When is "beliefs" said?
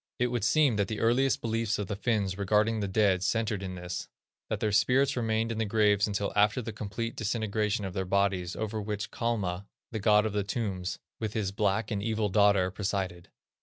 1.41-1.77